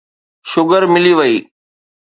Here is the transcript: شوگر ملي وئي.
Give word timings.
شوگر 0.51 0.83
ملي 0.93 1.13
وئي. 1.17 1.35